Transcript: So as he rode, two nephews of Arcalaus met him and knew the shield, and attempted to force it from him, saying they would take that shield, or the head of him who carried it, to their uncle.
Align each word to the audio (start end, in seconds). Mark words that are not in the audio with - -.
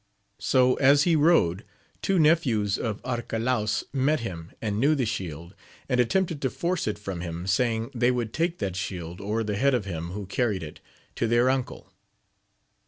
So 0.39 0.73
as 0.77 1.03
he 1.03 1.15
rode, 1.15 1.63
two 2.01 2.17
nephews 2.17 2.79
of 2.79 3.03
Arcalaus 3.05 3.83
met 3.93 4.21
him 4.21 4.51
and 4.59 4.79
knew 4.79 4.95
the 4.95 5.05
shield, 5.05 5.53
and 5.87 5.99
attempted 5.99 6.41
to 6.41 6.49
force 6.49 6.87
it 6.87 6.97
from 6.97 7.21
him, 7.21 7.45
saying 7.45 7.91
they 7.93 8.09
would 8.09 8.33
take 8.33 8.57
that 8.57 8.75
shield, 8.75 9.21
or 9.21 9.43
the 9.43 9.57
head 9.57 9.75
of 9.75 9.85
him 9.85 10.07
who 10.09 10.25
carried 10.25 10.63
it, 10.63 10.79
to 11.17 11.27
their 11.27 11.51
uncle. 11.51 11.93